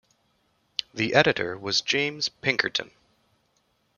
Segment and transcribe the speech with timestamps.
[0.95, 2.89] The editor was James Pinkerton.